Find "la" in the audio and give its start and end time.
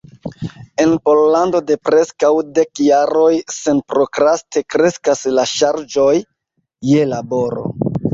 5.39-5.45